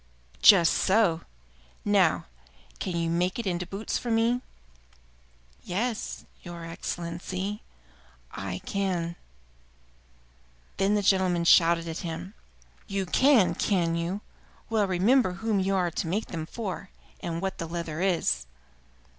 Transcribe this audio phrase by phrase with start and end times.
[0.41, 1.21] "Just so!
[1.85, 2.25] Now,
[2.79, 4.41] can you make it into boots for me?"
[5.61, 7.61] "Yes, your Excellency,
[8.31, 9.15] I can."
[10.77, 12.33] Then the gentleman shouted at him:
[12.87, 14.21] "You can, can you?
[14.71, 16.89] Well, remember whom you are to make them for,
[17.19, 18.47] and what the leather is.